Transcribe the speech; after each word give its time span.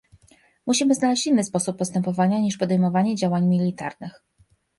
Musimy 0.67 0.93
znaleźć 0.95 1.27
inny 1.27 1.43
sposób 1.43 1.77
postępowania 1.77 2.39
niż 2.39 2.57
podejmowanie 2.57 3.15
działań 3.15 3.47
militarnych 3.47 4.23